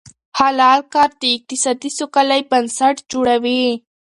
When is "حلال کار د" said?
0.39-1.23